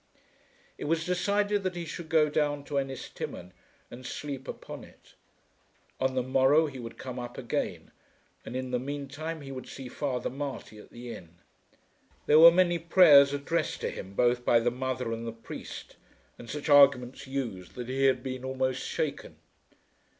[0.79, 3.51] It was decided that he should go down to Ennistimon
[3.91, 5.13] and sleep upon it.
[5.99, 7.91] On the morrow he would come up again,
[8.43, 11.35] and in the meantime he would see Father Marty at the inn.
[12.25, 15.97] There were many prayers addressed to him both by the mother and the priest,
[16.39, 19.35] and such arguments used that he had been almost shaken.